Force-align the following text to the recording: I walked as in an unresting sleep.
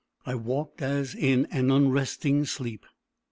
I 0.25 0.33
walked 0.33 0.81
as 0.81 1.13
in 1.13 1.45
an 1.51 1.69
unresting 1.69 2.45
sleep. 2.45 2.87